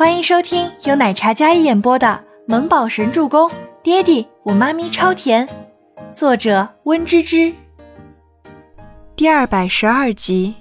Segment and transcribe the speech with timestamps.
[0.00, 2.06] 欢迎收听由奶茶嘉一演播的
[2.50, 3.46] 《萌宝神助攻》，
[3.82, 5.46] 爹地我妈咪超甜，
[6.14, 7.52] 作者温芝芝。
[9.14, 10.54] 第二百十二集。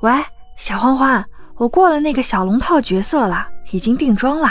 [0.00, 0.12] 喂，
[0.56, 1.24] 小欢欢，
[1.54, 4.48] 我过了那个小龙套角色了，已经定妆了。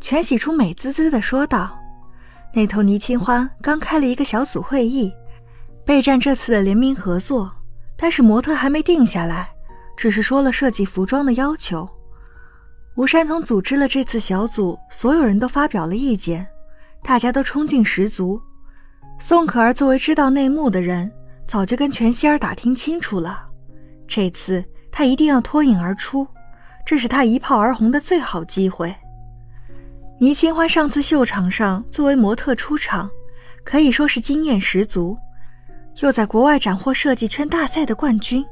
[0.00, 1.78] 全喜初美滋滋的说道。
[2.54, 5.12] 那头倪清欢刚开了一个小组会议，
[5.84, 7.52] 备战这次的联名合作，
[7.98, 9.51] 但是模特还没定下来。
[10.02, 11.88] 只是说了设计服装的要求。
[12.96, 16.44] 吴山童组织了这次小组，所有人都发表了意见，
[17.04, 18.42] 大家都冲劲十足。
[19.20, 21.08] 宋可儿作为知道内幕的人，
[21.46, 23.44] 早就跟全希儿打听清楚了。
[24.08, 26.26] 这次她一定要脱颖而出，
[26.84, 28.92] 这是她一炮而红的最好机会。
[30.18, 33.08] 倪清欢上次秀场上作为模特出场，
[33.62, 35.16] 可以说是经验十足，
[36.00, 38.44] 又在国外斩获设计圈大赛的冠军。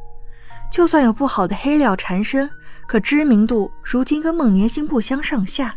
[0.70, 2.48] 就算有不好的黑料缠身，
[2.87, 5.74] 可知名度如今跟孟年星不相上下。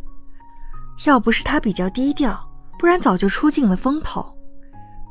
[1.06, 2.40] 要不是她比较低调，
[2.78, 4.26] 不然早就出尽了风头。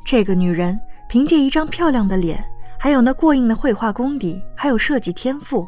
[0.04, 2.42] 这个女人凭借一张漂亮的脸，
[2.78, 5.66] 还有那过硬的绘画功底，还有设计天赋，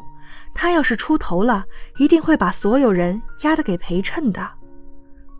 [0.53, 1.65] 她要是出头了，
[1.97, 4.49] 一定会把所有人压得给陪衬的。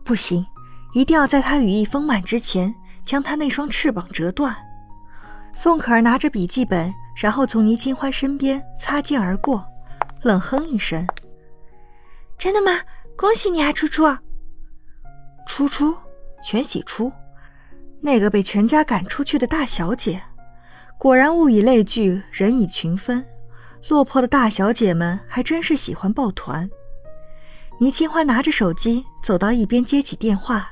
[0.04, 0.46] 不行，
[0.92, 2.74] 一定要在她羽翼丰满之前，
[3.06, 4.54] 将她那双翅膀折断。
[5.56, 6.94] 宋可儿拿着笔记本。
[7.16, 9.66] 然后从倪清欢身边擦肩而过，
[10.20, 11.06] 冷哼一声
[12.36, 12.78] ：“真的吗？
[13.16, 14.04] 恭喜你啊，初初！
[15.46, 15.96] 初初，
[16.42, 17.10] 全喜初，
[18.02, 20.22] 那个被全家赶出去的大小姐，
[20.98, 23.24] 果然物以类聚，人以群分。
[23.88, 26.68] 落魄的大小姐们还真是喜欢抱团。”
[27.80, 30.68] 倪清欢拿着手机走到一边接起电话：“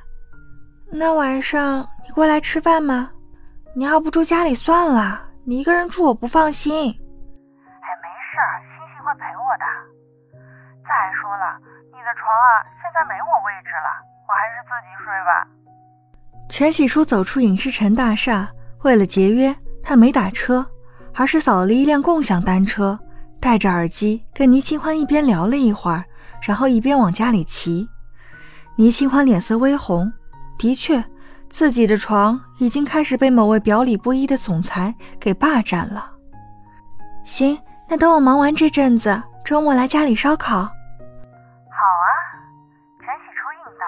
[0.93, 3.11] 那晚上你过来吃饭吗？
[3.75, 6.73] 你要不住家里算了。”你一个人住我不放心。
[6.73, 9.65] 哎，没事，星星会陪我的。
[10.83, 10.89] 再
[11.21, 11.61] 说了，
[11.93, 13.93] 你的床啊，现在没我位置了，
[14.27, 15.47] 我还是自己睡吧。
[16.49, 18.49] 全喜初走出影视城大厦，
[18.85, 20.67] 为了节约，他没打车，
[21.15, 22.99] 而是扫了一辆共享单车，
[23.39, 26.03] 戴着耳机跟倪清欢一边聊了一会儿，
[26.41, 27.87] 然后一边往家里骑。
[28.77, 30.11] 倪清欢脸色微红，
[30.59, 31.05] 的确。
[31.55, 36.11] 自己的床已经开始被某位表里不一的总裁给霸占了。
[37.23, 37.57] 行，
[37.89, 40.57] 那等我忙完这阵子，周末来家里烧烤。
[40.57, 42.11] 好啊，
[42.99, 43.87] 全喜初应道。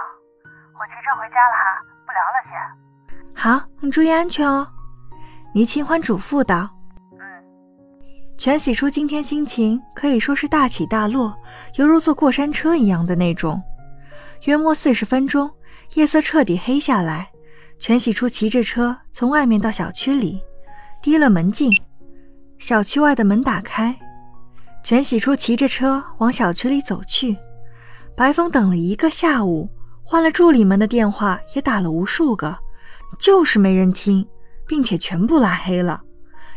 [0.79, 2.55] 我骑车回家了哈，不聊了先。
[3.35, 4.69] 好，你注意安全哦。
[5.53, 6.71] 倪清欢嘱咐道。
[7.15, 7.19] 嗯。
[8.39, 11.37] 全喜初今天心情可以说是大起大落，
[11.75, 13.61] 犹如坐过山车一样的那种。
[14.45, 15.51] 约莫四十分钟，
[15.95, 17.29] 夜色彻底黑下来。
[17.79, 20.41] 全喜初骑着车从外面到小区里，
[21.03, 21.71] 低了门禁，
[22.59, 23.95] 小区外的门打开，
[24.83, 27.37] 全喜初骑着车往小区里走去。
[28.17, 29.69] 白风等了一个下午，
[30.03, 32.59] 换了助理们的电话，也打了无数个，
[33.19, 34.27] 就是没人听，
[34.67, 36.03] 并且全部拉黑了。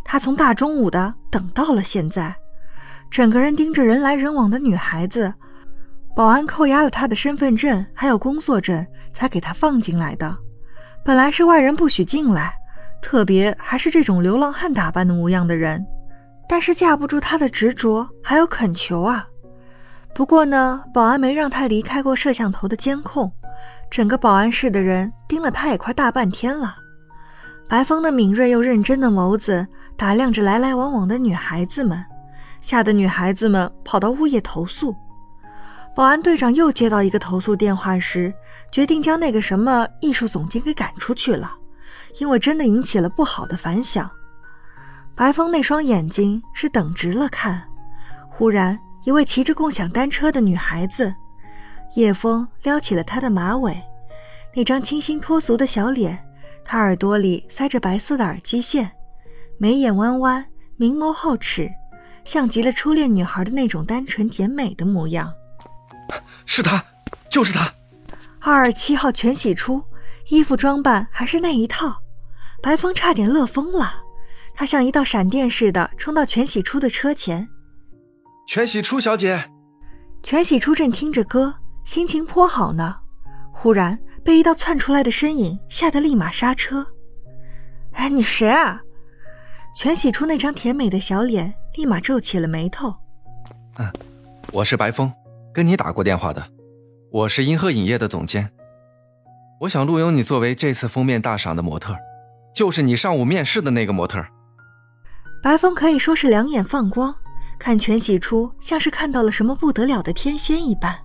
[0.05, 2.33] 他从大中午的等到了现在，
[3.11, 5.33] 整个人盯着人来人往的女孩子，
[6.15, 10.35] 保安扣押了他的身份证还有工作证，才给他放进来的。
[11.09, 12.53] 本来是外人不许进来，
[13.01, 15.83] 特别还是这种流浪汉打扮的模样的人，
[16.47, 19.27] 但是架不住他的执着还有恳求啊。
[20.13, 23.31] 不过呢，保安没让他离开过摄像头的监控，
[23.89, 26.75] 整个保安室的人盯了他也快大半天了。
[27.67, 29.65] 白风的敏锐又认真的眸子
[29.97, 32.05] 打量着来来往往的女孩子们，
[32.61, 34.95] 吓得女孩子们跑到物业投诉。
[35.99, 38.33] 保安队长又接到一个投诉电话时。
[38.71, 41.51] 决定将那个什么艺术总监给赶出去了，
[42.19, 44.09] 因为真的引起了不好的反响。
[45.13, 47.61] 白风那双眼睛是等直了看。
[48.29, 51.13] 忽然，一位骑着共享单车的女孩子，
[51.95, 53.77] 夜风撩起了她的马尾，
[54.55, 56.17] 那张清新脱俗的小脸，
[56.63, 58.89] 她耳朵里塞着白色的耳机线，
[59.57, 60.45] 眉眼弯弯，
[60.77, 61.69] 明眸皓齿，
[62.23, 65.33] 像极了初恋女孩的那种单纯甜美的模样。
[66.59, 66.83] 是他，
[67.29, 67.73] 就是他。
[68.41, 69.81] 二二七号全喜初，
[70.27, 72.01] 衣服装扮还是那一套，
[72.61, 73.93] 白风差点乐疯了。
[74.53, 77.47] 他像一道闪电似的冲到全喜初的车前。
[78.45, 79.49] 全喜初小姐，
[80.21, 81.53] 全喜初正听着歌，
[81.85, 82.97] 心情颇好呢。
[83.53, 86.85] 忽然被一道窜出来的身影吓得立马刹车。
[87.93, 88.81] 哎，你谁啊？
[89.73, 92.93] 全喜初那张甜美的小脸立马皱起了眉头。
[93.77, 93.89] 嗯，
[94.51, 95.09] 我是白风，
[95.53, 96.43] 跟你打过电话的。
[97.11, 98.51] 我是银河影业的总监，
[99.61, 101.95] 我想录用你作为这次封面大赏的模特，
[102.53, 104.23] 就是你上午面试的那个模特。
[105.41, 107.15] 白风可以说是两眼放光，
[107.57, 110.95] 看全喜初像是看到了什么不得了的天仙一般。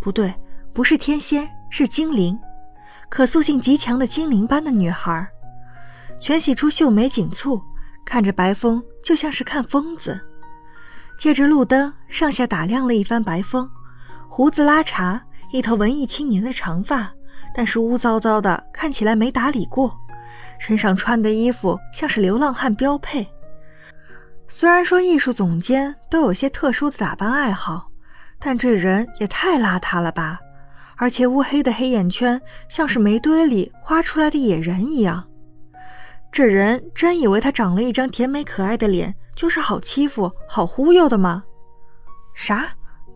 [0.00, 0.32] 不对，
[0.72, 2.38] 不是天仙，是精灵，
[3.08, 5.26] 可塑性极强的精灵般的女孩。
[6.20, 7.60] 全喜初秀眉紧蹙，
[8.04, 10.20] 看着白风就像是看疯子。
[11.18, 13.68] 借着路灯，上下打量了一番白风，
[14.28, 15.20] 胡子拉碴，
[15.52, 17.10] 一头文艺青年的长发，
[17.54, 19.92] 但是污糟糟的，看起来没打理过。
[20.58, 23.26] 身上穿的衣服像是流浪汉标配。
[24.48, 27.90] 虽然说艺术总监都有些特殊的打扮爱好，
[28.38, 30.38] 但这人也太邋遢了吧！
[30.96, 35.24] 而且乌黑的黑眼圈像是煤堆里挖出来的野人一样。
[36.32, 41.44] 这人真以为他长了一张甜美可爱的脸就是好欺负、好忽悠的吗？
[42.34, 42.66] 啥？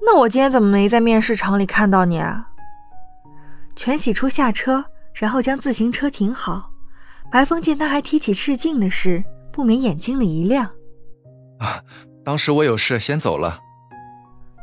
[0.03, 2.47] 那我今天怎么没在面试场里看到你啊？
[3.75, 4.85] 全喜初下车，
[5.15, 6.71] 然后将自行车停好。
[7.33, 9.23] 白风见他还提起试镜的事，
[9.53, 10.65] 不免眼睛里一亮。
[11.59, 11.81] 啊，
[12.25, 13.59] 当时我有事先走了。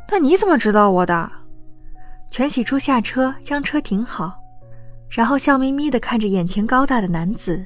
[0.09, 1.31] 那你怎么知道我的？
[2.29, 4.37] 全喜初下车，将车停好，
[5.09, 7.65] 然后笑眯眯地看着眼前高大的男子，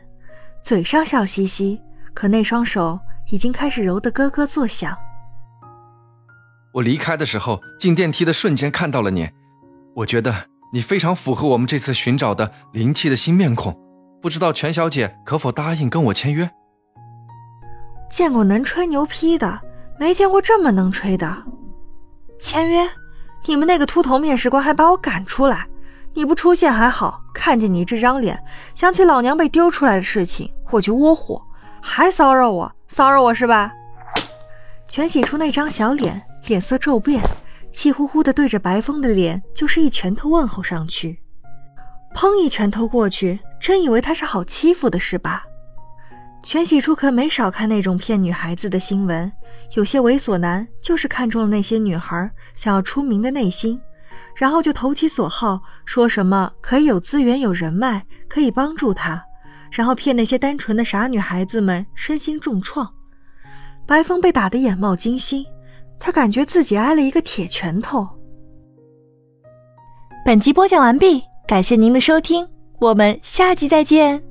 [0.62, 1.82] 嘴上笑嘻嘻，
[2.14, 3.00] 可那双手
[3.32, 4.96] 已经开始揉得咯咯作响。
[6.74, 9.30] 我离开的时候，进电梯的瞬间看到了你，
[9.96, 10.34] 我觉得
[10.74, 13.76] 你非常符合我们这次寻找的灵气的新面孔。
[14.22, 16.52] 不知道全小姐可否答应跟我签约？
[18.10, 19.60] 见过能吹牛批的，
[19.98, 21.44] 没见过这么能吹的。
[22.38, 22.88] 签约？
[23.48, 25.68] 你们那个秃头面试官还把我赶出来，
[26.14, 28.44] 你不出现还好，看见你这张脸，
[28.76, 31.42] 想起老娘被丢出来的事情，我就窝火，
[31.82, 33.72] 还骚扰我，骚扰我是吧？
[34.86, 37.24] 全喜初那张小脸，脸色骤变，
[37.72, 41.22] 气呼呼的对着白风的脸就是一拳头问候上去。
[42.14, 42.36] 砰！
[42.36, 45.46] 一拳头过去，真以为他是好欺负的是吧？
[46.44, 49.32] 全喜初可没少看那种骗女孩子的新闻，
[49.76, 53.80] 有些猥琐男就是看中了那些女孩想要出名的内心，
[54.36, 59.24] 然后就投其所好，说什么可以有资源、有人脉，可以帮助他，
[59.72, 62.88] 然后骗那些单纯的傻女孩子们身心重创。
[63.88, 65.44] 白风被打得眼冒金星，
[66.00, 68.08] 他感觉自己挨了一个铁拳头。
[70.24, 71.24] 本集播讲完毕。
[71.48, 72.48] 感谢您的收听，
[72.80, 74.31] 我们下集再见。